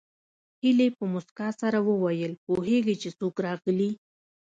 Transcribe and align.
هيلې 0.61 0.87
په 0.97 1.03
مسکا 1.13 1.49
سره 1.61 1.77
وویل 1.89 2.33
پوهېږې 2.45 2.95
چې 3.01 3.09
څوک 3.19 3.35
راغلي 3.45 3.91